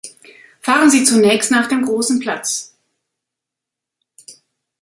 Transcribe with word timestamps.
Fahren 0.61 0.89
Sie 0.89 1.03
zunächst 1.03 1.51
nach 1.51 1.67
dem 1.67 1.83
grossen 1.83 2.19
Platz! 2.19 2.73